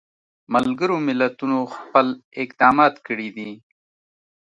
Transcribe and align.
ملګرو 0.53 0.95
ملتونو 1.07 1.57
خپل 1.75 2.07
اقدامات 2.41 2.95
کړي 3.07 3.29
دي. 3.35 3.51